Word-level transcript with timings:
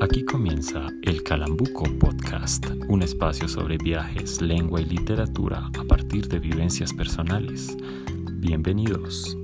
Aquí 0.00 0.24
comienza 0.24 0.86
el 1.02 1.24
Calambuco 1.24 1.82
Podcast, 1.98 2.64
un 2.86 3.02
espacio 3.02 3.48
sobre 3.48 3.78
viajes, 3.78 4.40
lengua 4.40 4.80
y 4.80 4.84
literatura 4.84 5.68
a 5.76 5.84
partir 5.88 6.28
de 6.28 6.38
vivencias 6.38 6.92
personales. 6.92 7.76
Bienvenidos. 8.34 9.36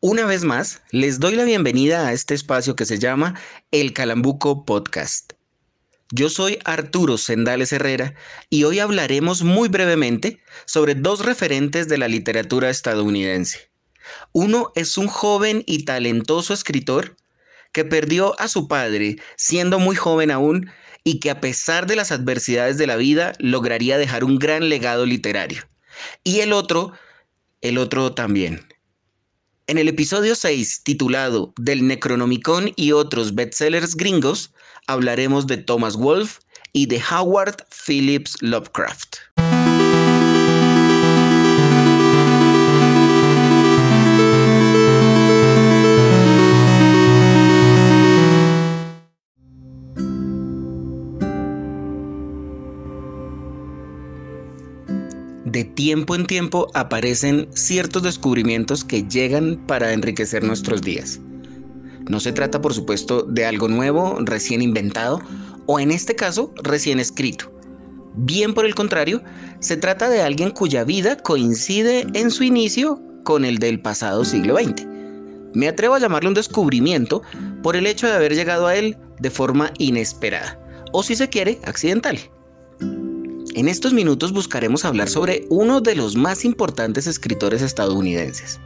Una 0.00 0.26
vez 0.26 0.42
más, 0.42 0.82
les 0.90 1.20
doy 1.20 1.36
la 1.36 1.44
bienvenida 1.44 2.08
a 2.08 2.12
este 2.12 2.34
espacio 2.34 2.74
que 2.74 2.86
se 2.86 2.98
llama 2.98 3.34
El 3.70 3.92
Calambuco 3.92 4.64
Podcast. 4.64 5.34
Yo 6.12 6.28
soy 6.28 6.58
Arturo 6.64 7.16
Sendales 7.16 7.72
Herrera 7.72 8.14
y 8.50 8.64
hoy 8.64 8.78
hablaremos 8.78 9.42
muy 9.42 9.68
brevemente 9.68 10.40
sobre 10.66 10.94
dos 10.94 11.24
referentes 11.24 11.88
de 11.88 11.96
la 11.96 12.08
literatura 12.08 12.68
estadounidense. 12.68 13.70
Uno 14.32 14.70
es 14.74 14.98
un 14.98 15.08
joven 15.08 15.64
y 15.66 15.86
talentoso 15.86 16.52
escritor 16.52 17.16
que 17.72 17.86
perdió 17.86 18.38
a 18.38 18.48
su 18.48 18.68
padre 18.68 19.16
siendo 19.36 19.78
muy 19.78 19.96
joven 19.96 20.30
aún 20.30 20.70
y 21.04 21.20
que 21.20 21.30
a 21.30 21.40
pesar 21.40 21.86
de 21.86 21.96
las 21.96 22.12
adversidades 22.12 22.76
de 22.76 22.86
la 22.86 22.96
vida 22.96 23.32
lograría 23.38 23.96
dejar 23.96 24.24
un 24.24 24.38
gran 24.38 24.68
legado 24.68 25.06
literario. 25.06 25.62
Y 26.22 26.40
el 26.40 26.52
otro, 26.52 26.92
el 27.62 27.78
otro 27.78 28.14
también. 28.14 28.68
En 29.66 29.78
el 29.78 29.88
episodio 29.88 30.34
6, 30.34 30.82
titulado 30.84 31.54
Del 31.56 31.86
Necronomicon 31.86 32.72
y 32.76 32.92
otros 32.92 33.34
bestsellers 33.34 33.96
gringos, 33.96 34.52
hablaremos 34.86 35.46
de 35.46 35.58
Thomas 35.58 35.96
Wolfe 35.96 36.40
y 36.72 36.86
de 36.86 37.00
Howard 37.10 37.64
Phillips 37.70 38.36
Lovecraft. 38.40 39.16
de 55.54 55.62
tiempo 55.62 56.16
en 56.16 56.26
tiempo 56.26 56.68
aparecen 56.74 57.48
ciertos 57.54 58.02
descubrimientos 58.02 58.82
que 58.82 59.04
llegan 59.04 59.56
para 59.68 59.92
enriquecer 59.92 60.42
nuestros 60.42 60.82
días. 60.82 61.20
No 62.08 62.20
se 62.20 62.32
trata, 62.32 62.60
por 62.60 62.74
supuesto, 62.74 63.22
de 63.22 63.46
algo 63.46 63.68
nuevo, 63.68 64.18
recién 64.20 64.60
inventado, 64.60 65.20
o 65.66 65.80
en 65.80 65.90
este 65.90 66.14
caso, 66.14 66.52
recién 66.62 67.00
escrito. 67.00 67.50
Bien 68.16 68.54
por 68.54 68.66
el 68.66 68.74
contrario, 68.74 69.22
se 69.60 69.76
trata 69.76 70.08
de 70.08 70.20
alguien 70.20 70.50
cuya 70.50 70.84
vida 70.84 71.16
coincide 71.16 72.06
en 72.12 72.30
su 72.30 72.44
inicio 72.44 73.00
con 73.24 73.44
el 73.44 73.58
del 73.58 73.80
pasado 73.80 74.24
siglo 74.24 74.56
XX. 74.56 74.86
Me 75.54 75.68
atrevo 75.68 75.94
a 75.94 75.98
llamarle 75.98 76.28
un 76.28 76.34
descubrimiento 76.34 77.22
por 77.62 77.74
el 77.74 77.86
hecho 77.86 78.06
de 78.06 78.12
haber 78.12 78.34
llegado 78.34 78.66
a 78.66 78.76
él 78.76 78.96
de 79.18 79.30
forma 79.30 79.72
inesperada, 79.78 80.60
o 80.92 81.02
si 81.02 81.16
se 81.16 81.28
quiere, 81.28 81.58
accidental. 81.64 82.18
En 83.54 83.68
estos 83.68 83.92
minutos 83.92 84.32
buscaremos 84.32 84.84
hablar 84.84 85.08
sobre 85.08 85.46
uno 85.48 85.80
de 85.80 85.94
los 85.94 86.16
más 86.16 86.44
importantes 86.44 87.06
escritores 87.06 87.62
estadounidenses, 87.62 88.60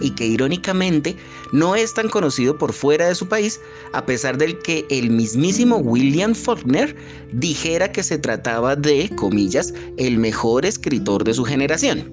y 0.00 0.10
que 0.10 0.26
irónicamente 0.26 1.16
no 1.52 1.76
es 1.76 1.94
tan 1.94 2.08
conocido 2.08 2.58
por 2.58 2.72
fuera 2.72 3.08
de 3.08 3.14
su 3.14 3.28
país, 3.28 3.60
a 3.92 4.04
pesar 4.04 4.38
del 4.38 4.58
que 4.58 4.86
el 4.90 5.10
mismísimo 5.10 5.76
William 5.76 6.34
Faulkner 6.34 6.96
dijera 7.32 7.90
que 7.92 8.02
se 8.02 8.18
trataba 8.18 8.76
de, 8.76 9.10
comillas, 9.16 9.72
el 9.96 10.18
mejor 10.18 10.66
escritor 10.66 11.24
de 11.24 11.34
su 11.34 11.44
generación. 11.44 12.12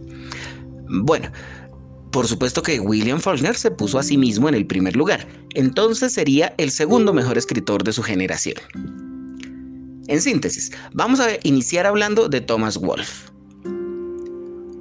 Bueno, 0.89 1.31
por 2.11 2.28
supuesto 2.28 2.61
que 2.61 2.79
William 2.79 3.19
Faulkner 3.19 3.56
se 3.56 3.72
puso 3.72 3.97
a 3.97 4.03
sí 4.03 4.17
mismo 4.17 4.50
en 4.50 4.56
el 4.56 4.66
primer 4.66 4.95
lugar, 4.95 5.25
entonces 5.53 6.13
sería 6.13 6.53
el 6.57 6.72
segundo 6.72 7.13
mejor 7.13 7.38
escritor 7.38 7.83
de 7.83 7.94
su 7.94 8.03
generación. 8.03 8.56
En 10.07 10.22
síntesis, 10.22 10.72
vamos 10.94 11.22
a 11.22 11.29
iniciar 11.44 11.88
hablando 11.88 12.27
de 12.27 12.41
Thomas 12.41 12.77
Wolfe. 12.77 13.31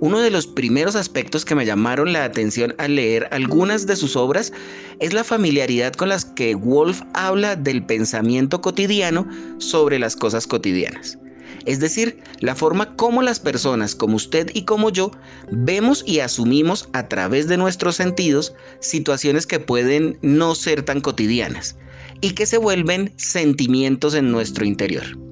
Uno 0.01 0.21
de 0.21 0.31
los 0.31 0.47
primeros 0.47 0.97
aspectos 0.97 1.45
que 1.45 1.55
me 1.55 1.67
llamaron 1.67 2.15
la 2.15 2.25
atención 2.25 2.75
al 2.79 2.95
leer 2.95 3.29
algunas 3.33 3.87
de 3.87 3.97
sus 3.97 4.17
obras 4.17 4.51
es 4.99 5.13
la 5.13 5.25
familiaridad 5.25 5.93
con 5.93 6.09
las 6.09 6.25
que 6.25 6.55
Wolf 6.55 7.03
habla 7.13 7.55
del 7.55 7.85
pensamiento 7.85 8.63
cotidiano 8.63 9.29
sobre 9.59 9.99
las 9.99 10.17
cosas 10.17 10.47
cotidianas. 10.47 11.19
Es 11.67 11.81
decir, 11.81 12.23
la 12.41 12.55
forma 12.55 12.97
como 12.97 13.21
las 13.21 13.41
personas 13.41 13.95
como 13.95 14.17
usted 14.17 14.51
y 14.55 14.65
como 14.65 14.89
yo 14.89 15.11
vemos 15.51 16.03
y 16.07 16.21
asumimos 16.21 16.89
a 16.95 17.07
través 17.09 17.47
de 17.47 17.59
nuestros 17.59 17.97
sentidos 17.97 18.55
situaciones 18.81 19.47
que 19.47 19.61
pueden 19.61 20.19
no 20.23 20.55
ser 20.55 20.83
tan 20.83 21.03
cotidianas 21.03 21.77
y 22.23 22.31
que 22.31 22.47
se 22.47 22.57
vuelven 22.57 23.13
sentimientos 23.17 24.15
en 24.15 24.31
nuestro 24.31 24.65
interior. 24.65 25.30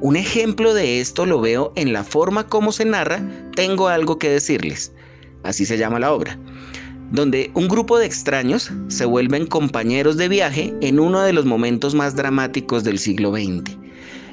Un 0.00 0.16
ejemplo 0.16 0.72
de 0.72 1.00
esto 1.00 1.26
lo 1.26 1.40
veo 1.40 1.72
en 1.76 1.92
la 1.92 2.04
forma 2.04 2.46
como 2.46 2.72
se 2.72 2.86
narra 2.86 3.20
Tengo 3.54 3.88
algo 3.88 4.18
que 4.18 4.30
decirles, 4.30 4.92
así 5.42 5.66
se 5.66 5.76
llama 5.76 6.00
la 6.00 6.12
obra, 6.12 6.38
donde 7.10 7.50
un 7.54 7.68
grupo 7.68 7.98
de 7.98 8.06
extraños 8.06 8.70
se 8.88 9.04
vuelven 9.04 9.46
compañeros 9.46 10.16
de 10.16 10.28
viaje 10.28 10.74
en 10.80 11.00
uno 11.00 11.20
de 11.20 11.34
los 11.34 11.44
momentos 11.44 11.94
más 11.94 12.16
dramáticos 12.16 12.82
del 12.82 12.98
siglo 12.98 13.32
XX 13.32 13.76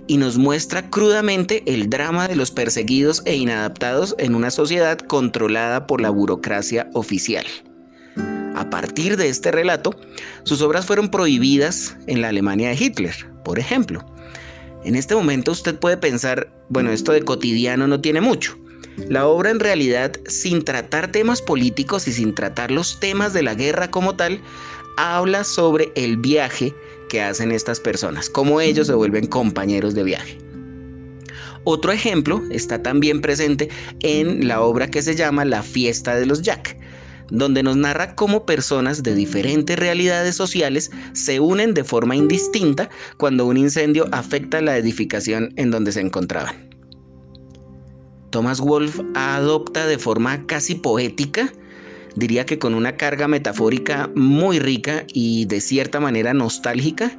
y 0.07 0.17
nos 0.17 0.37
muestra 0.37 0.89
crudamente 0.89 1.63
el 1.65 1.89
drama 1.89 2.29
de 2.29 2.37
los 2.37 2.49
perseguidos 2.49 3.21
e 3.25 3.35
inadaptados 3.35 4.15
en 4.17 4.35
una 4.35 4.51
sociedad 4.51 4.97
controlada 4.97 5.85
por 5.85 5.99
la 5.99 6.09
burocracia 6.09 6.89
oficial. 6.93 7.45
A 8.55 8.69
partir 8.69 9.17
de 9.17 9.27
este 9.27 9.51
relato, 9.51 9.93
sus 10.43 10.61
obras 10.61 10.85
fueron 10.85 11.09
prohibidas 11.09 11.95
en 12.07 12.21
la 12.21 12.29
Alemania 12.29 12.69
de 12.69 12.75
Hitler, 12.75 13.13
por 13.43 13.59
ejemplo, 13.59 14.05
en 14.87 14.95
este 14.95 15.15
momento 15.15 15.51
usted 15.51 15.75
puede 15.75 15.97
pensar, 15.97 16.49
bueno, 16.69 16.91
esto 16.91 17.11
de 17.11 17.21
cotidiano 17.21 17.87
no 17.87 17.99
tiene 17.99 18.21
mucho. 18.21 18.57
La 19.09 19.27
obra 19.27 19.51
en 19.51 19.59
realidad, 19.59 20.13
sin 20.27 20.63
tratar 20.63 21.11
temas 21.11 21.41
políticos 21.41 22.07
y 22.07 22.13
sin 22.13 22.33
tratar 22.33 22.71
los 22.71 22.97
temas 23.01 23.33
de 23.33 23.43
la 23.43 23.53
guerra 23.53 23.91
como 23.91 24.15
tal, 24.15 24.39
habla 24.95 25.43
sobre 25.43 25.91
el 25.95 26.15
viaje 26.15 26.73
que 27.09 27.21
hacen 27.21 27.51
estas 27.51 27.81
personas, 27.81 28.29
cómo 28.29 28.61
ellos 28.61 28.87
se 28.87 28.93
vuelven 28.93 29.27
compañeros 29.27 29.93
de 29.93 30.03
viaje. 30.03 30.37
Otro 31.65 31.91
ejemplo 31.91 32.41
está 32.49 32.81
también 32.81 33.19
presente 33.19 33.67
en 33.99 34.47
la 34.47 34.61
obra 34.61 34.89
que 34.89 35.01
se 35.01 35.15
llama 35.15 35.43
La 35.43 35.63
fiesta 35.63 36.15
de 36.15 36.25
los 36.25 36.41
Jack, 36.43 36.77
donde 37.29 37.63
nos 37.63 37.75
narra 37.75 38.15
cómo 38.15 38.45
personas 38.45 39.03
de 39.03 39.15
diferentes 39.15 39.77
realidades 39.77 40.35
sociales 40.35 40.91
se 41.13 41.39
unen 41.39 41.73
de 41.73 41.83
forma 41.83 42.15
indistinta 42.15 42.89
cuando 43.17 43.45
un 43.45 43.57
incendio 43.57 44.07
afecta 44.11 44.61
la 44.61 44.77
edificación 44.77 45.53
en 45.55 45.71
donde 45.71 45.91
se 45.91 46.01
encontraban. 46.01 46.67
Thomas 48.29 48.59
Wolfe 48.59 49.03
adopta 49.15 49.87
de 49.87 49.97
forma 49.97 50.45
casi 50.47 50.75
poética, 50.75 51.51
diría 52.15 52.45
que 52.45 52.59
con 52.59 52.73
una 52.73 52.97
carga 52.97 53.27
metafórica 53.27 54.09
muy 54.15 54.59
rica 54.59 55.05
y 55.13 55.45
de 55.45 55.61
cierta 55.61 55.99
manera 55.99 56.33
nostálgica, 56.33 57.11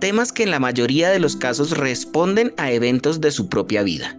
temas 0.00 0.32
que 0.32 0.44
en 0.44 0.50
la 0.50 0.60
mayoría 0.60 1.10
de 1.10 1.18
los 1.18 1.36
casos 1.36 1.76
responden 1.76 2.52
a 2.56 2.70
eventos 2.70 3.20
de 3.20 3.30
su 3.30 3.48
propia 3.48 3.82
vida. 3.82 4.16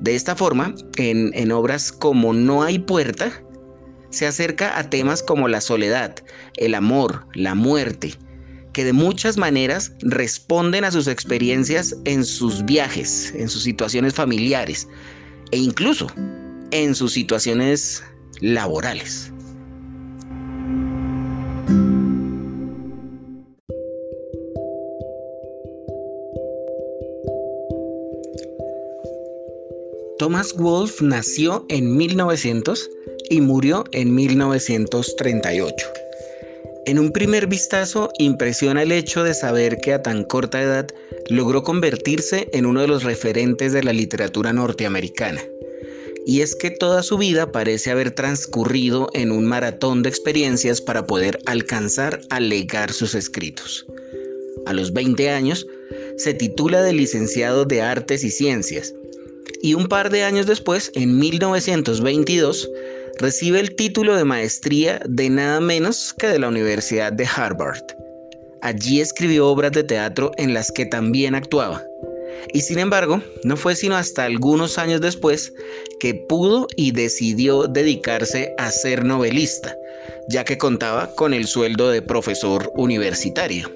De 0.00 0.14
esta 0.14 0.36
forma, 0.36 0.74
en, 0.98 1.30
en 1.34 1.50
obras 1.50 1.90
como 1.90 2.34
No 2.34 2.62
hay 2.62 2.78
puerta, 2.78 3.32
se 4.10 4.26
acerca 4.26 4.78
a 4.78 4.88
temas 4.90 5.22
como 5.22 5.48
la 5.48 5.60
soledad, 5.60 6.14
el 6.56 6.74
amor, 6.74 7.26
la 7.34 7.54
muerte, 7.54 8.14
que 8.72 8.84
de 8.84 8.92
muchas 8.92 9.38
maneras 9.38 9.92
responden 10.00 10.84
a 10.84 10.90
sus 10.90 11.06
experiencias 11.08 11.96
en 12.04 12.24
sus 12.24 12.64
viajes, 12.64 13.32
en 13.34 13.48
sus 13.48 13.62
situaciones 13.62 14.14
familiares 14.14 14.88
e 15.50 15.56
incluso 15.58 16.08
en 16.70 16.94
sus 16.94 17.12
situaciones 17.12 18.02
laborales. 18.40 19.32
Thomas 30.18 30.54
Wolfe 30.56 31.04
nació 31.04 31.66
en 31.68 31.96
1900 31.96 32.90
y 33.28 33.40
murió 33.40 33.84
en 33.92 34.14
1938. 34.14 35.86
En 36.86 36.98
un 36.98 37.10
primer 37.10 37.46
vistazo 37.48 38.10
impresiona 38.18 38.82
el 38.82 38.92
hecho 38.92 39.24
de 39.24 39.34
saber 39.34 39.78
que 39.78 39.92
a 39.92 40.02
tan 40.02 40.24
corta 40.24 40.62
edad 40.62 40.86
logró 41.28 41.62
convertirse 41.62 42.48
en 42.52 42.64
uno 42.64 42.80
de 42.80 42.88
los 42.88 43.02
referentes 43.02 43.72
de 43.72 43.82
la 43.82 43.92
literatura 43.92 44.52
norteamericana. 44.52 45.42
Y 46.24 46.42
es 46.42 46.54
que 46.54 46.70
toda 46.70 47.02
su 47.02 47.18
vida 47.18 47.52
parece 47.52 47.90
haber 47.90 48.12
transcurrido 48.12 49.08
en 49.14 49.32
un 49.32 49.46
maratón 49.46 50.02
de 50.02 50.08
experiencias 50.08 50.80
para 50.80 51.06
poder 51.06 51.38
alcanzar 51.46 52.20
a 52.30 52.40
legar 52.40 52.92
sus 52.92 53.14
escritos. 53.14 53.86
A 54.66 54.72
los 54.72 54.92
20 54.92 55.30
años, 55.30 55.66
se 56.16 56.34
titula 56.34 56.82
de 56.82 56.92
licenciado 56.92 57.64
de 57.64 57.82
Artes 57.82 58.24
y 58.24 58.30
Ciencias 58.30 58.94
y 59.62 59.74
un 59.74 59.88
par 59.88 60.10
de 60.10 60.22
años 60.22 60.46
después, 60.46 60.92
en 60.94 61.18
1922, 61.18 62.70
recibe 63.18 63.60
el 63.60 63.74
título 63.74 64.16
de 64.16 64.24
maestría 64.24 65.00
de 65.08 65.30
nada 65.30 65.60
menos 65.60 66.14
que 66.18 66.28
de 66.28 66.38
la 66.38 66.48
Universidad 66.48 67.12
de 67.12 67.26
Harvard. 67.26 67.82
Allí 68.62 69.00
escribió 69.00 69.48
obras 69.48 69.72
de 69.72 69.84
teatro 69.84 70.32
en 70.36 70.54
las 70.54 70.70
que 70.70 70.86
también 70.86 71.34
actuaba. 71.34 71.84
Y 72.52 72.60
sin 72.60 72.78
embargo, 72.78 73.22
no 73.44 73.56
fue 73.56 73.74
sino 73.74 73.96
hasta 73.96 74.24
algunos 74.24 74.78
años 74.78 75.00
después 75.00 75.52
que 76.00 76.14
pudo 76.14 76.66
y 76.76 76.92
decidió 76.92 77.66
dedicarse 77.66 78.54
a 78.58 78.70
ser 78.70 79.04
novelista, 79.04 79.76
ya 80.28 80.44
que 80.44 80.58
contaba 80.58 81.14
con 81.14 81.34
el 81.34 81.46
sueldo 81.46 81.90
de 81.90 82.02
profesor 82.02 82.70
universitario. 82.74 83.70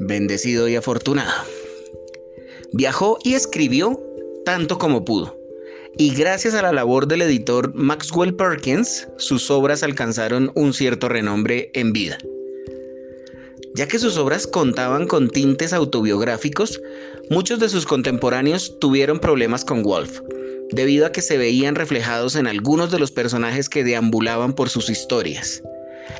Bendecido 0.00 0.68
y 0.68 0.76
afortunado. 0.76 1.44
Viajó 2.72 3.18
y 3.24 3.34
escribió 3.34 4.00
tanto 4.44 4.78
como 4.78 5.04
pudo. 5.04 5.36
Y 6.00 6.14
gracias 6.14 6.54
a 6.54 6.62
la 6.62 6.70
labor 6.70 7.08
del 7.08 7.22
editor 7.22 7.74
Maxwell 7.74 8.32
Perkins, 8.32 9.08
sus 9.16 9.50
obras 9.50 9.82
alcanzaron 9.82 10.52
un 10.54 10.72
cierto 10.72 11.08
renombre 11.08 11.72
en 11.74 11.92
vida. 11.92 12.18
Ya 13.74 13.88
que 13.88 13.98
sus 13.98 14.16
obras 14.16 14.46
contaban 14.46 15.08
con 15.08 15.28
tintes 15.28 15.72
autobiográficos, 15.72 16.80
muchos 17.30 17.58
de 17.58 17.68
sus 17.68 17.84
contemporáneos 17.84 18.78
tuvieron 18.78 19.18
problemas 19.18 19.64
con 19.64 19.82
Wolf, 19.82 20.20
debido 20.70 21.04
a 21.04 21.10
que 21.10 21.20
se 21.20 21.36
veían 21.36 21.74
reflejados 21.74 22.36
en 22.36 22.46
algunos 22.46 22.92
de 22.92 23.00
los 23.00 23.10
personajes 23.10 23.68
que 23.68 23.82
deambulaban 23.82 24.52
por 24.52 24.68
sus 24.68 24.90
historias. 24.90 25.64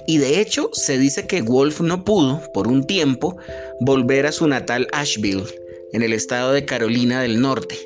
Y 0.08 0.18
de 0.18 0.40
hecho, 0.40 0.70
se 0.72 0.98
dice 0.98 1.28
que 1.28 1.42
Wolf 1.42 1.82
no 1.82 2.04
pudo, 2.04 2.42
por 2.52 2.66
un 2.66 2.84
tiempo, 2.84 3.36
volver 3.78 4.26
a 4.26 4.32
su 4.32 4.48
natal 4.48 4.88
Asheville, 4.90 5.46
en 5.92 6.02
el 6.02 6.12
estado 6.12 6.52
de 6.52 6.64
Carolina 6.64 7.22
del 7.22 7.40
Norte. 7.40 7.78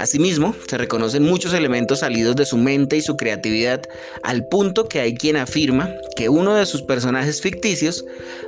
Asimismo, 0.00 0.54
se 0.66 0.78
reconocen 0.78 1.24
muchos 1.24 1.52
elementos 1.52 1.98
salidos 1.98 2.34
de 2.34 2.46
su 2.46 2.56
mente 2.56 2.96
y 2.96 3.02
su 3.02 3.18
creatividad, 3.18 3.82
al 4.22 4.48
punto 4.48 4.88
que 4.88 4.98
hay 4.98 5.12
quien 5.12 5.36
afirma 5.36 5.90
que 6.16 6.30
uno 6.30 6.54
de 6.54 6.64
sus 6.64 6.80
personajes 6.80 7.42
ficticios 7.42 8.06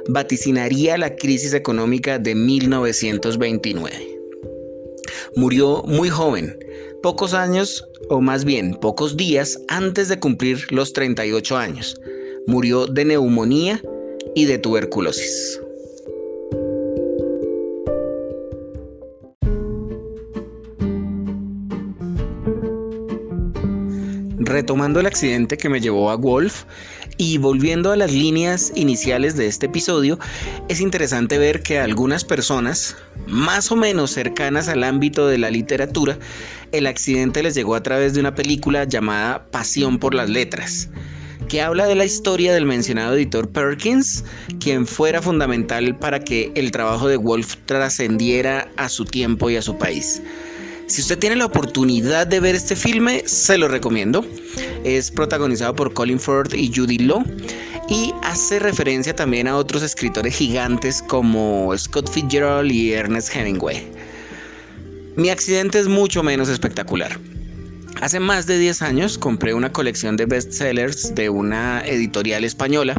vaticinaría 0.08 0.96
la 0.96 1.14
crisis 1.14 1.52
económica 1.52 2.18
de 2.18 2.34
1929. 2.34 3.94
Murió 5.36 5.82
muy 5.86 6.08
joven, 6.08 6.58
pocos 7.02 7.34
años, 7.34 7.86
o 8.08 8.22
más 8.22 8.46
bien 8.46 8.74
pocos 8.76 9.18
días 9.18 9.58
antes 9.68 10.08
de 10.08 10.18
cumplir 10.18 10.72
los 10.72 10.94
38 10.94 11.54
años. 11.58 12.00
Murió 12.46 12.86
de 12.86 13.04
neumonía 13.04 13.78
y 14.34 14.46
de 14.46 14.56
tuberculosis. 14.56 15.60
Retomando 24.52 25.00
el 25.00 25.06
accidente 25.06 25.56
que 25.56 25.70
me 25.70 25.80
llevó 25.80 26.10
a 26.10 26.16
Wolf 26.16 26.64
y 27.16 27.38
volviendo 27.38 27.90
a 27.90 27.96
las 27.96 28.12
líneas 28.12 28.70
iniciales 28.74 29.34
de 29.34 29.46
este 29.46 29.64
episodio, 29.64 30.18
es 30.68 30.82
interesante 30.82 31.38
ver 31.38 31.62
que 31.62 31.78
a 31.78 31.84
algunas 31.84 32.22
personas, 32.26 32.94
más 33.26 33.72
o 33.72 33.76
menos 33.76 34.10
cercanas 34.10 34.68
al 34.68 34.84
ámbito 34.84 35.26
de 35.26 35.38
la 35.38 35.50
literatura, 35.50 36.18
el 36.70 36.86
accidente 36.86 37.42
les 37.42 37.54
llegó 37.54 37.74
a 37.74 37.82
través 37.82 38.12
de 38.12 38.20
una 38.20 38.34
película 38.34 38.84
llamada 38.84 39.46
Pasión 39.50 39.98
por 39.98 40.12
las 40.12 40.28
Letras 40.28 40.90
que 41.48 41.60
habla 41.62 41.86
de 41.86 41.94
la 41.94 42.04
historia 42.04 42.54
del 42.54 42.66
mencionado 42.66 43.14
editor 43.14 43.50
Perkins, 43.50 44.24
quien 44.60 44.86
fuera 44.86 45.20
fundamental 45.20 45.98
para 45.98 46.20
que 46.20 46.52
el 46.54 46.70
trabajo 46.70 47.08
de 47.08 47.16
Wolf 47.16 47.56
trascendiera 47.66 48.68
a 48.76 48.88
su 48.88 49.04
tiempo 49.04 49.50
y 49.50 49.56
a 49.56 49.62
su 49.62 49.76
país. 49.76 50.22
Si 50.92 51.00
usted 51.00 51.18
tiene 51.18 51.36
la 51.36 51.46
oportunidad 51.46 52.26
de 52.26 52.38
ver 52.38 52.54
este 52.54 52.76
filme, 52.76 53.22
se 53.24 53.56
lo 53.56 53.66
recomiendo. 53.66 54.26
Es 54.84 55.10
protagonizado 55.10 55.74
por 55.74 55.94
Colin 55.94 56.20
Firth 56.20 56.52
y 56.52 56.70
Judy 56.70 56.98
Law 56.98 57.24
y 57.88 58.12
hace 58.22 58.58
referencia 58.58 59.16
también 59.16 59.48
a 59.48 59.56
otros 59.56 59.82
escritores 59.82 60.36
gigantes 60.36 61.02
como 61.02 61.72
Scott 61.78 62.10
Fitzgerald 62.10 62.70
y 62.70 62.92
Ernest 62.92 63.34
Hemingway. 63.34 63.90
Mi 65.16 65.30
accidente 65.30 65.78
es 65.78 65.88
mucho 65.88 66.22
menos 66.22 66.50
espectacular. 66.50 67.18
Hace 68.02 68.20
más 68.20 68.46
de 68.46 68.58
10 68.58 68.82
años 68.82 69.16
compré 69.16 69.54
una 69.54 69.72
colección 69.72 70.18
de 70.18 70.26
bestsellers 70.26 71.14
de 71.14 71.30
una 71.30 71.80
editorial 71.86 72.44
española. 72.44 72.96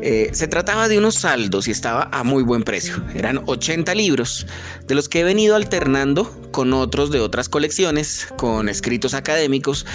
Eh, 0.00 0.30
se 0.32 0.48
trataba 0.48 0.88
de 0.88 0.98
unos 0.98 1.14
saldos 1.16 1.68
y 1.68 1.70
estaba 1.70 2.08
a 2.12 2.24
muy 2.24 2.42
buen 2.42 2.64
precio. 2.64 3.02
Eran 3.14 3.42
80 3.46 3.94
libros, 3.94 4.46
de 4.86 4.94
los 4.94 5.08
que 5.08 5.20
he 5.20 5.24
venido 5.24 5.54
alternando 5.54 6.24
con 6.50 6.72
otros 6.72 7.10
de 7.10 7.20
otras 7.20 7.48
colecciones, 7.48 8.26
con 8.36 8.68
escritos 8.68 9.14
académicos 9.14 9.86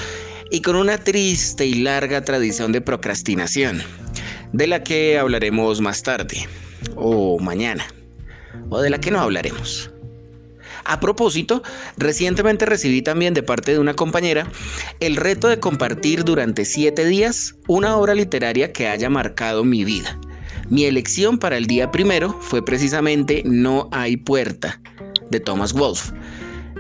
y 0.50 0.62
con 0.62 0.76
una 0.76 0.98
triste 0.98 1.66
y 1.66 1.76
larga 1.76 2.24
tradición 2.24 2.72
de 2.72 2.82
procrastinación, 2.82 3.82
de 4.54 4.68
la 4.68 4.84
que 4.84 5.18
hablaremos 5.18 5.82
más 5.82 6.04
tarde, 6.04 6.48
o 6.96 7.38
mañana, 7.40 7.86
o 8.70 8.80
de 8.80 8.90
la 8.90 9.00
que 9.00 9.12
no 9.12 9.20
hablaremos. 9.20 9.92
A 10.88 11.02
propósito, 11.02 11.64
recientemente 11.98 12.66
recibí 12.66 13.02
también 13.02 13.34
de 13.34 13.44
parte 13.44 13.74
de 13.74 13.80
una 13.80 13.94
compañera 13.94 14.50
el 15.02 15.18
reto 15.18 15.50
de 15.50 15.60
compartir 15.60 16.24
durante 16.24 16.64
siete 16.64 17.06
días 17.06 17.56
una 17.68 17.98
obra 17.98 18.16
literaria 18.16 18.72
que 18.72 18.88
haya 18.88 19.10
marcado 19.10 19.66
mi 19.66 19.84
vida. 19.84 20.18
Mi 20.70 20.86
elección 20.86 21.40
para 21.40 21.58
el 21.58 21.68
día 21.68 21.92
primero 21.92 22.38
fue 22.40 22.64
precisamente 22.64 23.44
No 23.46 23.90
hay 23.92 24.16
puerta, 24.16 24.80
de 25.30 25.42
Thomas 25.42 25.74
Wolfe. 25.74 26.14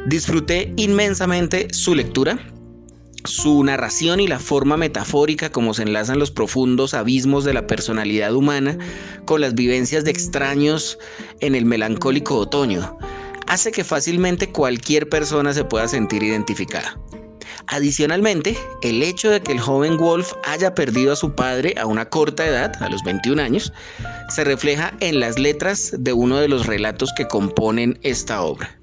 Disfruté 0.05 0.73
inmensamente 0.77 1.67
su 1.73 1.93
lectura, 1.93 2.39
su 3.25 3.61
narración 3.65 4.21
y 4.21 4.27
la 4.27 4.39
forma 4.39 4.77
metafórica 4.77 5.51
como 5.51 5.73
se 5.73 5.83
enlazan 5.83 6.17
los 6.17 6.31
profundos 6.31 6.93
abismos 6.93 7.43
de 7.43 7.53
la 7.53 7.67
personalidad 7.67 8.33
humana 8.33 8.77
con 9.25 9.41
las 9.41 9.53
vivencias 9.53 10.05
de 10.05 10.11
extraños 10.11 10.97
en 11.41 11.55
el 11.55 11.65
melancólico 11.65 12.37
otoño 12.37 12.97
hace 13.47 13.71
que 13.71 13.83
fácilmente 13.83 14.51
cualquier 14.51 15.09
persona 15.09 15.53
se 15.53 15.63
pueda 15.63 15.87
sentir 15.87 16.23
identificada. 16.23 16.97
Adicionalmente, 17.67 18.57
el 18.81 19.03
hecho 19.03 19.29
de 19.29 19.41
que 19.41 19.51
el 19.51 19.59
joven 19.59 19.97
Wolf 19.97 20.33
haya 20.45 20.73
perdido 20.73 21.13
a 21.13 21.15
su 21.17 21.33
padre 21.33 21.75
a 21.77 21.85
una 21.85 22.05
corta 22.05 22.45
edad, 22.45 22.81
a 22.81 22.89
los 22.89 23.03
21 23.03 23.41
años, 23.41 23.73
se 24.29 24.43
refleja 24.43 24.93
en 24.99 25.19
las 25.19 25.37
letras 25.37 25.93
de 25.97 26.13
uno 26.13 26.37
de 26.37 26.47
los 26.47 26.65
relatos 26.65 27.11
que 27.15 27.27
componen 27.27 27.99
esta 28.03 28.41
obra. 28.41 28.79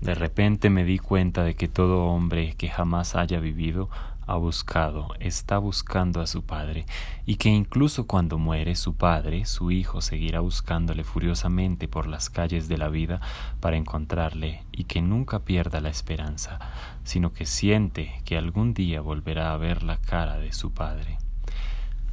De 0.00 0.14
repente 0.14 0.70
me 0.70 0.84
di 0.84 0.98
cuenta 0.98 1.44
de 1.44 1.54
que 1.54 1.68
todo 1.68 2.04
hombre 2.04 2.54
que 2.56 2.68
jamás 2.68 3.14
haya 3.14 3.40
vivido 3.40 3.90
ha 4.28 4.36
buscado, 4.36 5.14
está 5.20 5.56
buscando 5.56 6.20
a 6.20 6.26
su 6.26 6.42
padre, 6.42 6.84
y 7.24 7.36
que 7.36 7.48
incluso 7.48 8.06
cuando 8.06 8.36
muere 8.36 8.76
su 8.76 8.94
padre, 8.94 9.46
su 9.46 9.70
hijo 9.70 10.02
seguirá 10.02 10.40
buscándole 10.40 11.02
furiosamente 11.02 11.88
por 11.88 12.06
las 12.06 12.28
calles 12.28 12.68
de 12.68 12.76
la 12.76 12.90
vida 12.90 13.22
para 13.60 13.78
encontrarle, 13.78 14.64
y 14.70 14.84
que 14.84 15.00
nunca 15.00 15.40
pierda 15.40 15.80
la 15.80 15.88
esperanza, 15.88 16.58
sino 17.04 17.32
que 17.32 17.46
siente 17.46 18.20
que 18.26 18.36
algún 18.36 18.74
día 18.74 19.00
volverá 19.00 19.54
a 19.54 19.56
ver 19.56 19.82
la 19.82 19.96
cara 19.96 20.36
de 20.36 20.52
su 20.52 20.72
padre. 20.72 21.16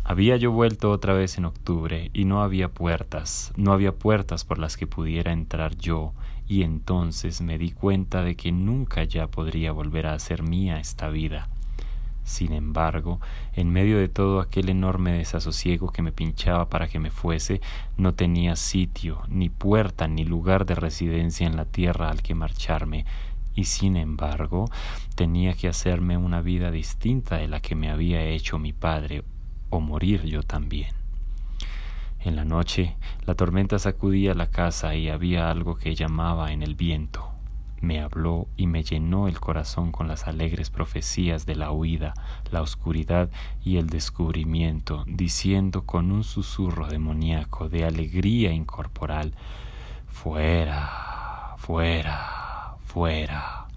Había 0.06 0.38
yo 0.38 0.52
vuelto 0.52 0.92
otra 0.92 1.14
vez 1.14 1.38
en 1.38 1.44
octubre 1.44 2.12
y 2.14 2.24
no 2.24 2.44
había 2.44 2.70
puertas, 2.70 3.52
no 3.58 3.74
había 3.74 3.92
puertas 3.92 4.46
por 4.46 4.58
las 4.58 4.78
que 4.78 4.88
pudiera 4.88 5.34
entrar 5.34 5.76
yo, 5.76 6.14
y 6.48 6.64
entonces 6.64 7.42
me 7.42 7.58
di 7.58 7.72
cuenta 7.72 8.22
de 8.22 8.38
que 8.38 8.54
nunca 8.54 9.04
ya 9.04 9.28
podría 9.28 9.74
volver 9.74 10.08
a 10.08 10.18
ser 10.20 10.44
mía 10.44 10.80
esta 10.80 11.10
vida 11.10 11.50
sin 12.26 12.54
embargo, 12.54 13.22
en 13.54 13.72
medio 13.72 14.00
de 14.00 14.10
todo 14.10 14.40
aquel 14.40 14.70
enorme 14.70 15.14
desasosiego 15.14 15.92
que 15.92 16.02
me 16.02 16.12
pinchaba 16.12 16.70
para 16.70 16.88
que 16.88 17.00
me 17.00 17.12
fuese, 17.12 17.62
no 17.98 18.16
tenía 18.16 18.56
sitio, 18.56 19.22
ni 19.30 19.50
puerta, 19.50 20.08
ni 20.08 20.26
lugar 20.26 20.66
de 20.66 20.74
residencia 20.74 21.46
en 21.46 21.56
la 21.56 21.66
tierra 21.66 22.10
al 22.10 22.24
que 22.24 22.34
marcharme, 22.34 23.06
y 23.54 23.66
sin 23.66 23.96
embargo 23.96 24.66
tenía 25.14 25.54
que 25.54 25.68
hacerme 25.68 26.18
una 26.18 26.42
vida 26.42 26.72
distinta 26.72 27.38
de 27.38 27.48
la 27.48 27.62
que 27.62 27.76
me 27.76 27.92
había 27.92 28.24
hecho 28.24 28.58
mi 28.58 28.74
padre, 28.74 29.24
o 29.70 29.80
morir 29.80 30.24
yo 30.24 30.42
también. 30.42 30.94
En 32.20 32.36
la 32.36 32.44
noche 32.44 32.96
la 33.28 33.36
tormenta 33.36 33.78
sacudía 33.78 34.34
la 34.34 34.50
casa 34.50 34.96
y 34.96 35.10
había 35.10 35.52
algo 35.52 35.76
que 35.76 35.94
llamaba 35.94 36.52
en 36.52 36.64
el 36.64 36.74
viento 36.74 37.35
me 37.82 38.02
habló 38.02 38.48
y 38.58 38.68
me 38.68 38.84
llenó 38.84 39.28
el 39.28 39.40
corazón 39.40 39.92
con 39.92 40.08
las 40.08 40.28
alegres 40.28 40.70
profecías 40.70 41.46
de 41.46 41.56
la 41.56 41.72
huida, 41.72 42.14
la 42.52 42.62
oscuridad 42.62 43.30
y 43.64 43.78
el 43.78 43.88
descubrimiento, 43.88 45.04
diciendo 45.08 45.86
con 45.86 46.12
un 46.12 46.24
susurro 46.24 46.88
demoníaco 46.88 47.70
de 47.70 47.86
alegría 47.86 48.52
incorporal 48.52 49.34
Fuera, 50.16 51.56
fuera, 51.58 52.78
fuera. 52.86 53.68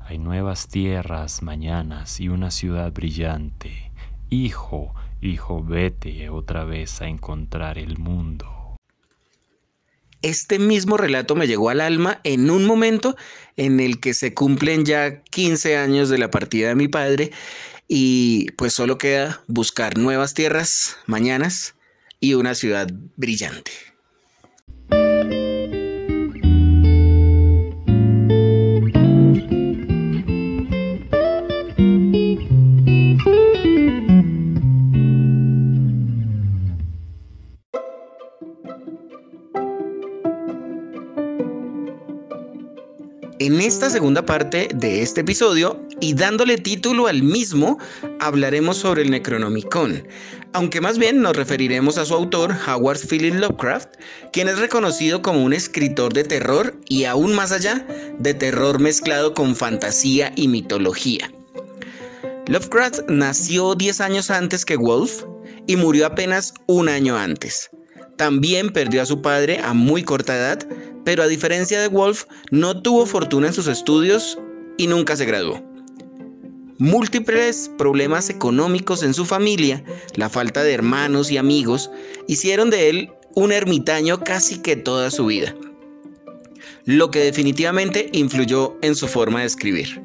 Hay 0.00 0.18
nuevas 0.18 0.68
tierras 0.68 1.42
mañanas 1.42 2.20
y 2.20 2.28
una 2.28 2.50
ciudad 2.50 2.92
brillante. 2.92 3.90
Hijo, 4.28 4.94
hijo, 5.22 5.64
vete 5.64 6.28
otra 6.28 6.64
vez 6.64 7.00
a 7.00 7.08
encontrar 7.08 7.78
el 7.78 7.98
mundo. 7.98 8.59
Este 10.22 10.58
mismo 10.58 10.96
relato 10.96 11.34
me 11.34 11.46
llegó 11.46 11.70
al 11.70 11.80
alma 11.80 12.20
en 12.24 12.50
un 12.50 12.66
momento 12.66 13.16
en 13.56 13.80
el 13.80 14.00
que 14.00 14.14
se 14.14 14.34
cumplen 14.34 14.84
ya 14.84 15.22
15 15.22 15.76
años 15.76 16.08
de 16.08 16.18
la 16.18 16.30
partida 16.30 16.68
de 16.68 16.74
mi 16.74 16.88
padre 16.88 17.32
y 17.88 18.50
pues 18.52 18.72
solo 18.72 18.98
queda 18.98 19.42
buscar 19.46 19.98
nuevas 19.98 20.34
tierras, 20.34 20.96
mañanas 21.06 21.74
y 22.20 22.34
una 22.34 22.54
ciudad 22.54 22.88
brillante. 23.16 23.89
En 43.50 43.60
esta 43.60 43.90
segunda 43.90 44.24
parte 44.24 44.68
de 44.72 45.02
este 45.02 45.22
episodio 45.22 45.84
y 45.98 46.14
dándole 46.14 46.56
título 46.56 47.08
al 47.08 47.24
mismo, 47.24 47.78
hablaremos 48.20 48.76
sobre 48.76 49.02
el 49.02 49.10
Necronomicon, 49.10 50.06
aunque 50.52 50.80
más 50.80 50.98
bien 50.98 51.20
nos 51.20 51.34
referiremos 51.34 51.98
a 51.98 52.04
su 52.04 52.14
autor, 52.14 52.54
Howard 52.68 53.00
Philip 53.00 53.34
Lovecraft, 53.34 53.88
quien 54.32 54.46
es 54.46 54.60
reconocido 54.60 55.20
como 55.20 55.42
un 55.42 55.52
escritor 55.52 56.12
de 56.12 56.22
terror 56.22 56.76
y 56.88 57.06
aún 57.06 57.34
más 57.34 57.50
allá, 57.50 57.84
de 58.20 58.34
terror 58.34 58.78
mezclado 58.78 59.34
con 59.34 59.56
fantasía 59.56 60.32
y 60.36 60.46
mitología. 60.46 61.28
Lovecraft 62.46 63.00
nació 63.08 63.74
10 63.74 64.00
años 64.00 64.30
antes 64.30 64.64
que 64.64 64.76
Wolf 64.76 65.24
y 65.66 65.74
murió 65.74 66.06
apenas 66.06 66.54
un 66.68 66.88
año 66.88 67.16
antes. 67.16 67.68
También 68.20 68.68
perdió 68.68 69.00
a 69.00 69.06
su 69.06 69.22
padre 69.22 69.58
a 69.64 69.72
muy 69.72 70.04
corta 70.04 70.36
edad, 70.36 70.68
pero 71.04 71.22
a 71.22 71.28
diferencia 71.28 71.80
de 71.80 71.88
Wolf, 71.88 72.24
no 72.50 72.82
tuvo 72.82 73.06
fortuna 73.06 73.48
en 73.48 73.54
sus 73.54 73.66
estudios 73.66 74.38
y 74.76 74.86
nunca 74.86 75.16
se 75.16 75.24
graduó. 75.26 75.62
Múltiples 76.78 77.70
problemas 77.76 78.30
económicos 78.30 79.02
en 79.02 79.12
su 79.12 79.26
familia, 79.26 79.84
la 80.14 80.30
falta 80.30 80.62
de 80.62 80.72
hermanos 80.72 81.30
y 81.30 81.36
amigos, 81.36 81.90
hicieron 82.26 82.70
de 82.70 82.88
él 82.88 83.12
un 83.34 83.52
ermitaño 83.52 84.20
casi 84.20 84.58
que 84.58 84.76
toda 84.76 85.10
su 85.10 85.26
vida, 85.26 85.54
lo 86.86 87.10
que 87.10 87.20
definitivamente 87.20 88.08
influyó 88.12 88.76
en 88.82 88.94
su 88.94 89.08
forma 89.08 89.40
de 89.40 89.46
escribir. 89.46 90.02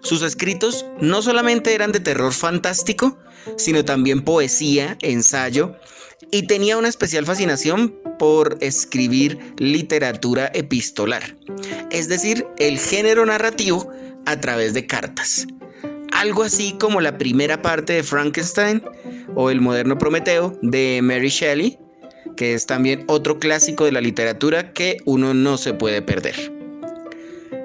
Sus 0.00 0.22
escritos 0.22 0.86
no 1.00 1.22
solamente 1.22 1.74
eran 1.74 1.90
de 1.90 2.00
terror 2.00 2.32
fantástico, 2.32 3.18
sino 3.56 3.84
también 3.84 4.22
poesía, 4.22 4.96
ensayo, 5.02 5.74
y 6.30 6.46
tenía 6.46 6.76
una 6.76 6.88
especial 6.88 7.24
fascinación 7.24 7.94
por 8.18 8.58
escribir 8.60 9.38
literatura 9.58 10.50
epistolar, 10.54 11.36
es 11.90 12.08
decir, 12.08 12.46
el 12.58 12.78
género 12.78 13.24
narrativo 13.24 13.90
a 14.26 14.38
través 14.40 14.74
de 14.74 14.86
cartas. 14.86 15.46
Algo 16.12 16.42
así 16.42 16.74
como 16.78 17.00
la 17.00 17.16
primera 17.16 17.62
parte 17.62 17.92
de 17.92 18.02
Frankenstein 18.02 18.82
o 19.34 19.50
el 19.50 19.60
moderno 19.60 19.98
Prometeo 19.98 20.58
de 20.62 21.00
Mary 21.02 21.28
Shelley, 21.28 21.78
que 22.36 22.54
es 22.54 22.66
también 22.66 23.04
otro 23.06 23.38
clásico 23.38 23.84
de 23.84 23.92
la 23.92 24.00
literatura 24.00 24.72
que 24.72 24.98
uno 25.04 25.34
no 25.34 25.58
se 25.58 25.74
puede 25.74 26.02
perder. 26.02 26.57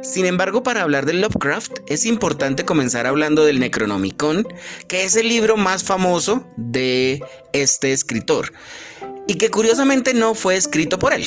Sin 0.03 0.25
embargo, 0.25 0.63
para 0.63 0.81
hablar 0.81 1.05
de 1.05 1.13
Lovecraft 1.13 1.79
es 1.87 2.05
importante 2.05 2.65
comenzar 2.65 3.07
hablando 3.07 3.45
del 3.45 3.61
Necronomicon, 3.61 4.45
que 4.89 5.05
es 5.05 5.15
el 5.15 5.29
libro 5.29 5.55
más 5.55 5.83
famoso 5.83 6.45
de 6.57 7.23
este 7.53 7.93
escritor 7.93 8.51
y 9.27 9.35
que 9.35 9.49
curiosamente 9.49 10.13
no 10.13 10.35
fue 10.35 10.57
escrito 10.57 10.99
por 10.99 11.13
él. 11.13 11.23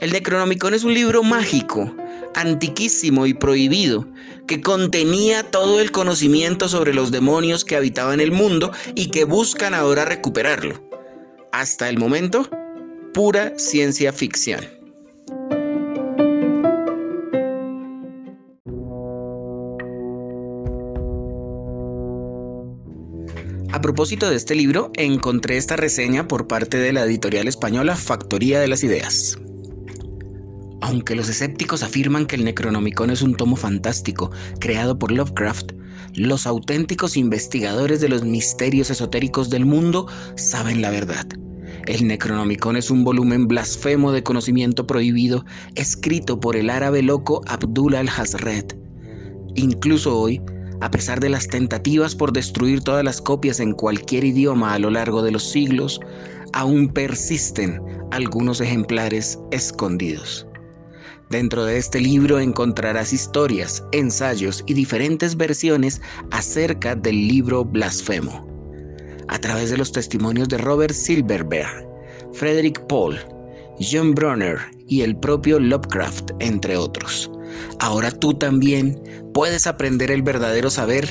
El 0.00 0.12
Necronomicon 0.12 0.74
es 0.74 0.82
un 0.82 0.94
libro 0.94 1.22
mágico, 1.22 1.94
antiquísimo 2.34 3.24
y 3.26 3.34
prohibido, 3.34 4.08
que 4.48 4.60
contenía 4.60 5.44
todo 5.44 5.80
el 5.80 5.92
conocimiento 5.92 6.68
sobre 6.68 6.94
los 6.94 7.12
demonios 7.12 7.64
que 7.64 7.76
habitaban 7.76 8.20
el 8.20 8.32
mundo 8.32 8.72
y 8.96 9.10
que 9.10 9.24
buscan 9.24 9.74
ahora 9.74 10.04
recuperarlo. 10.04 10.82
Hasta 11.52 11.88
el 11.88 11.98
momento, 11.98 12.48
pura 13.14 13.56
ciencia 13.56 14.12
ficción. 14.12 14.77
A 23.70 23.82
propósito 23.82 24.30
de 24.30 24.36
este 24.36 24.54
libro, 24.54 24.90
encontré 24.94 25.58
esta 25.58 25.76
reseña 25.76 26.26
por 26.26 26.46
parte 26.46 26.78
de 26.78 26.90
la 26.90 27.04
editorial 27.04 27.46
española 27.46 27.96
Factoría 27.96 28.60
de 28.60 28.68
las 28.68 28.82
Ideas. 28.82 29.38
Aunque 30.80 31.14
los 31.14 31.28
escépticos 31.28 31.82
afirman 31.82 32.24
que 32.24 32.36
el 32.36 32.46
Necronomicon 32.46 33.10
es 33.10 33.20
un 33.20 33.36
tomo 33.36 33.56
fantástico 33.56 34.30
creado 34.58 34.98
por 34.98 35.12
Lovecraft, 35.12 35.72
los 36.14 36.46
auténticos 36.46 37.18
investigadores 37.18 38.00
de 38.00 38.08
los 38.08 38.24
misterios 38.24 38.88
esotéricos 38.88 39.50
del 39.50 39.66
mundo 39.66 40.06
saben 40.36 40.80
la 40.80 40.90
verdad. 40.90 41.26
El 41.86 42.06
Necronomicon 42.06 42.76
es 42.76 42.90
un 42.90 43.04
volumen 43.04 43.48
blasfemo 43.48 44.12
de 44.12 44.22
conocimiento 44.22 44.86
prohibido 44.86 45.44
escrito 45.74 46.40
por 46.40 46.56
el 46.56 46.70
árabe 46.70 47.02
loco 47.02 47.42
Abdul 47.46 47.96
al-Hazred. 47.96 48.78
Incluso 49.56 50.18
hoy, 50.18 50.40
a 50.80 50.90
pesar 50.90 51.20
de 51.20 51.28
las 51.28 51.48
tentativas 51.48 52.14
por 52.14 52.32
destruir 52.32 52.82
todas 52.82 53.04
las 53.04 53.20
copias 53.20 53.60
en 53.60 53.72
cualquier 53.72 54.24
idioma 54.24 54.74
a 54.74 54.78
lo 54.78 54.90
largo 54.90 55.22
de 55.22 55.32
los 55.32 55.50
siglos, 55.50 56.00
aún 56.52 56.88
persisten 56.88 57.82
algunos 58.10 58.60
ejemplares 58.60 59.38
escondidos. 59.50 60.46
Dentro 61.30 61.66
de 61.66 61.76
este 61.76 62.00
libro 62.00 62.40
encontrarás 62.40 63.12
historias, 63.12 63.84
ensayos 63.92 64.64
y 64.66 64.74
diferentes 64.74 65.36
versiones 65.36 66.00
acerca 66.30 66.94
del 66.94 67.28
libro 67.28 67.64
blasfemo. 67.64 68.46
A 69.28 69.38
través 69.38 69.70
de 69.70 69.76
los 69.76 69.92
testimonios 69.92 70.48
de 70.48 70.56
Robert 70.56 70.94
Silverberg, 70.94 71.86
Frederick 72.32 72.80
Paul, 72.86 73.18
John 73.78 74.14
Bronner 74.14 74.58
y 74.86 75.02
el 75.02 75.16
propio 75.16 75.60
Lovecraft, 75.60 76.30
entre 76.40 76.76
otros. 76.78 77.30
Ahora 77.80 78.10
tú 78.10 78.34
también 78.34 79.00
puedes 79.32 79.66
aprender 79.66 80.10
el 80.10 80.22
verdadero 80.22 80.70
saber 80.70 81.08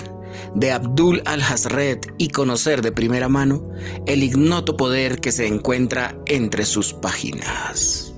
de 0.55 0.71
Abdul 0.71 1.21
al-Hazred 1.25 1.99
y 2.17 2.29
conocer 2.29 2.81
de 2.81 2.91
primera 2.91 3.29
mano 3.29 3.69
el 4.05 4.23
ignoto 4.23 4.77
poder 4.77 5.19
que 5.19 5.31
se 5.31 5.47
encuentra 5.47 6.17
entre 6.25 6.65
sus 6.65 6.93
páginas. 6.93 8.13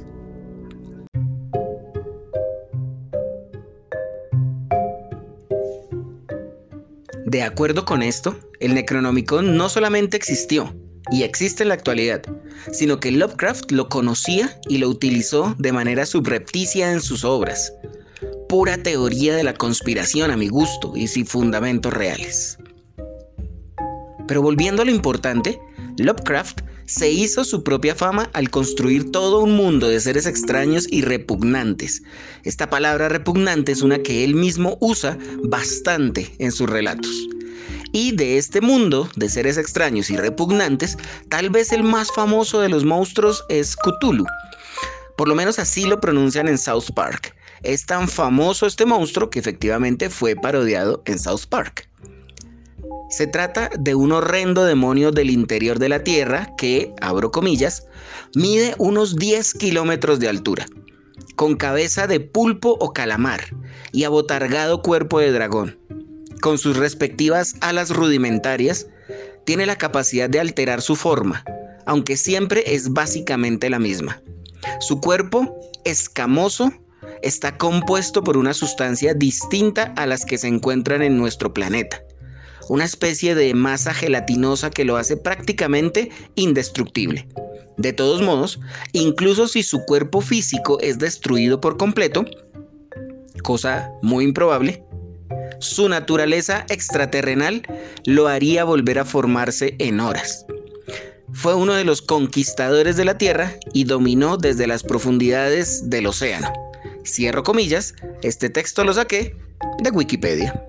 De 7.25 7.43
acuerdo 7.43 7.85
con 7.85 8.01
esto, 8.01 8.39
el 8.59 8.73
Necronomicon 8.73 9.55
no 9.55 9.69
solamente 9.69 10.17
existió 10.17 10.75
y 11.11 11.21
existe 11.21 11.61
en 11.61 11.69
la 11.69 11.75
actualidad, 11.75 12.23
sino 12.71 12.99
que 12.99 13.11
Lovecraft 13.11 13.71
lo 13.71 13.87
conocía 13.87 14.59
y 14.67 14.79
lo 14.79 14.89
utilizó 14.89 15.55
de 15.59 15.71
manera 15.71 16.07
subrepticia 16.07 16.91
en 16.91 17.01
sus 17.01 17.23
obras 17.23 17.71
pura 18.49 18.81
teoría 18.81 19.35
de 19.35 19.43
la 19.43 19.53
conspiración 19.53 20.31
a 20.31 20.35
mi 20.35 20.49
gusto 20.49 20.93
y 20.95 21.07
sin 21.07 21.27
fundamentos 21.27 21.93
reales. 21.93 22.57
Pero 24.27 24.41
volviendo 24.41 24.81
a 24.81 24.85
lo 24.85 24.91
importante, 24.91 25.61
Lovecraft 25.97 26.61
se 26.87 27.11
hizo 27.11 27.43
su 27.43 27.63
propia 27.63 27.93
fama 27.93 28.31
al 28.33 28.49
construir 28.49 29.11
todo 29.11 29.43
un 29.43 29.55
mundo 29.55 29.87
de 29.87 29.99
seres 29.99 30.25
extraños 30.25 30.87
y 30.89 31.03
repugnantes. 31.03 32.01
Esta 32.43 32.71
palabra 32.71 33.07
repugnante 33.07 33.71
es 33.71 33.83
una 33.83 33.99
que 33.99 34.23
él 34.23 34.33
mismo 34.33 34.79
usa 34.81 35.19
bastante 35.43 36.33
en 36.39 36.51
sus 36.51 36.67
relatos. 36.67 37.11
Y 37.91 38.15
de 38.15 38.39
este 38.39 38.61
mundo 38.61 39.07
de 39.15 39.29
seres 39.29 39.59
extraños 39.59 40.09
y 40.09 40.17
repugnantes, 40.17 40.97
tal 41.29 41.51
vez 41.51 41.71
el 41.71 41.83
más 41.83 42.11
famoso 42.11 42.61
de 42.61 42.69
los 42.69 42.83
monstruos 42.83 43.43
es 43.49 43.75
Cthulhu. 43.75 44.25
Por 45.19 45.27
lo 45.27 45.35
menos 45.35 45.59
así 45.59 45.83
lo 45.83 45.99
pronuncian 45.99 46.47
en 46.47 46.57
South 46.57 46.93
Park. 46.95 47.35
Es 47.61 47.85
tan 47.85 48.07
famoso 48.07 48.65
este 48.65 48.85
monstruo 48.85 49.29
que 49.29 49.39
efectivamente 49.39 50.09
fue 50.09 50.37
parodiado 50.37 51.03
en 51.03 51.19
South 51.19 51.41
Park. 51.49 51.89
Se 53.09 53.27
trata 53.27 53.69
de 53.77 53.95
un 53.95 54.13
horrendo 54.13 54.63
demonio 54.63 55.11
del 55.11 55.29
interior 55.29 55.77
de 55.77 55.89
la 55.89 56.05
Tierra 56.05 56.55
que, 56.57 56.93
abro 57.01 57.31
comillas, 57.31 57.85
mide 58.33 58.75
unos 58.77 59.17
10 59.17 59.55
kilómetros 59.55 60.21
de 60.21 60.29
altura, 60.29 60.65
con 61.35 61.57
cabeza 61.57 62.07
de 62.07 62.21
pulpo 62.21 62.77
o 62.79 62.93
calamar 62.93 63.41
y 63.91 64.05
abotargado 64.05 64.81
cuerpo 64.81 65.19
de 65.19 65.33
dragón. 65.33 65.77
Con 66.39 66.57
sus 66.57 66.77
respectivas 66.77 67.55
alas 67.59 67.89
rudimentarias, 67.89 68.87
tiene 69.45 69.65
la 69.65 69.77
capacidad 69.77 70.29
de 70.29 70.39
alterar 70.39 70.81
su 70.81 70.95
forma, 70.95 71.43
aunque 71.85 72.15
siempre 72.15 72.63
es 72.73 72.93
básicamente 72.93 73.69
la 73.69 73.79
misma. 73.79 74.21
Su 74.79 74.99
cuerpo, 75.01 75.59
escamoso, 75.85 76.71
está 77.21 77.57
compuesto 77.57 78.23
por 78.23 78.37
una 78.37 78.53
sustancia 78.53 79.13
distinta 79.13 79.93
a 79.97 80.05
las 80.05 80.25
que 80.25 80.37
se 80.37 80.47
encuentran 80.47 81.01
en 81.01 81.17
nuestro 81.17 81.53
planeta. 81.53 82.01
Una 82.69 82.85
especie 82.85 83.35
de 83.35 83.53
masa 83.53 83.93
gelatinosa 83.93 84.69
que 84.69 84.85
lo 84.85 84.97
hace 84.97 85.17
prácticamente 85.17 86.11
indestructible. 86.35 87.27
De 87.77 87.93
todos 87.93 88.21
modos, 88.21 88.59
incluso 88.91 89.47
si 89.47 89.63
su 89.63 89.85
cuerpo 89.85 90.21
físico 90.21 90.79
es 90.81 90.99
destruido 90.99 91.61
por 91.61 91.77
completo, 91.77 92.25
cosa 93.41 93.91
muy 94.01 94.25
improbable, 94.25 94.83
su 95.59 95.89
naturaleza 95.89 96.65
extraterrenal 96.69 97.63
lo 98.05 98.27
haría 98.27 98.63
volver 98.63 98.99
a 98.99 99.05
formarse 99.05 99.75
en 99.79 99.99
horas. 99.99 100.45
Fue 101.41 101.55
uno 101.55 101.73
de 101.73 101.85
los 101.85 102.01
conquistadores 102.01 102.97
de 102.97 103.05
la 103.05 103.17
Tierra 103.17 103.53
y 103.71 103.85
dominó 103.85 104.35
desde 104.35 104.67
las 104.67 104.83
profundidades 104.83 105.89
del 105.89 106.07
océano. 106.07 106.51
Cierro 107.05 107.43
comillas, 107.43 107.95
este 108.23 108.49
texto 108.49 108.83
lo 108.83 108.91
saqué 108.91 109.37
de 109.81 109.89
Wikipedia. 109.89 110.61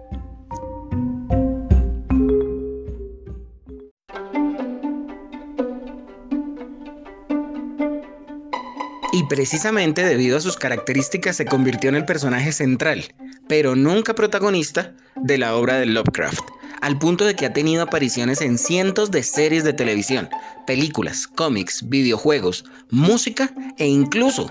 Y 9.12 9.24
precisamente 9.28 10.04
debido 10.04 10.36
a 10.36 10.40
sus 10.40 10.56
características 10.56 11.34
se 11.34 11.46
convirtió 11.46 11.90
en 11.90 11.96
el 11.96 12.04
personaje 12.04 12.52
central, 12.52 13.12
pero 13.48 13.74
nunca 13.74 14.14
protagonista, 14.14 14.94
de 15.16 15.36
la 15.36 15.56
obra 15.56 15.80
de 15.80 15.86
Lovecraft, 15.86 16.44
al 16.80 16.98
punto 16.98 17.24
de 17.24 17.34
que 17.34 17.46
ha 17.46 17.52
tenido 17.52 17.82
apariciones 17.82 18.40
en 18.40 18.58
cientos 18.58 19.10
de 19.10 19.22
series 19.22 19.64
de 19.64 19.72
televisión, 19.72 20.28
películas, 20.66 21.26
cómics, 21.26 21.88
videojuegos, 21.88 22.64
música 22.90 23.54
e 23.78 23.86
incluso 23.86 24.50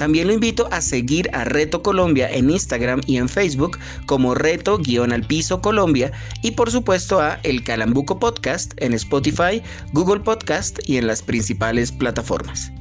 También 0.00 0.28
lo 0.28 0.32
invito 0.32 0.66
a 0.72 0.80
seguir 0.80 1.28
a 1.34 1.44
Reto 1.44 1.82
Colombia 1.82 2.26
en 2.32 2.48
Instagram 2.48 3.02
y 3.06 3.18
en 3.18 3.28
Facebook 3.28 3.78
como 4.06 4.34
Reto-al 4.34 5.26
piso 5.26 5.60
Colombia 5.60 6.10
y 6.40 6.52
por 6.52 6.70
supuesto 6.70 7.20
a 7.20 7.38
El 7.42 7.62
Calambuco 7.62 8.18
Podcast 8.18 8.72
en 8.78 8.94
Spotify, 8.94 9.62
Google 9.92 10.20
Podcast 10.20 10.78
y 10.88 10.96
en 10.96 11.06
las 11.06 11.20
principales 11.20 11.92
plataformas. 11.92 12.72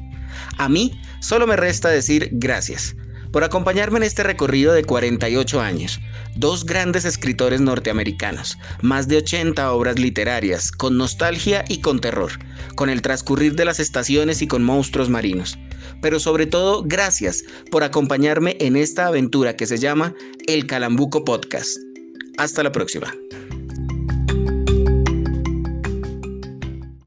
A 0.57 0.69
mí 0.69 0.97
solo 1.19 1.45
me 1.45 1.57
resta 1.57 1.89
decir 1.89 2.29
gracias 2.31 2.95
por 3.31 3.43
acompañarme 3.43 3.97
en 3.97 4.03
este 4.03 4.23
recorrido 4.23 4.73
de 4.73 4.83
48 4.83 5.61
años, 5.61 5.99
dos 6.35 6.65
grandes 6.65 7.05
escritores 7.05 7.61
norteamericanos, 7.61 8.57
más 8.81 9.07
de 9.07 9.17
80 9.17 9.71
obras 9.71 9.99
literarias, 9.99 10.71
con 10.71 10.97
nostalgia 10.97 11.63
y 11.67 11.81
con 11.81 11.99
terror, 11.99 12.31
con 12.75 12.89
el 12.89 13.01
transcurrir 13.01 13.55
de 13.55 13.65
las 13.65 13.79
estaciones 13.79 14.41
y 14.41 14.47
con 14.47 14.63
monstruos 14.63 15.09
marinos. 15.09 15.57
Pero 16.01 16.19
sobre 16.19 16.45
todo, 16.45 16.83
gracias 16.83 17.43
por 17.71 17.83
acompañarme 17.83 18.57
en 18.59 18.75
esta 18.75 19.07
aventura 19.07 19.55
que 19.55 19.67
se 19.67 19.77
llama 19.77 20.13
El 20.47 20.65
Calambuco 20.65 21.23
Podcast. 21.23 21.77
Hasta 22.37 22.63
la 22.63 22.71
próxima. 22.71 23.13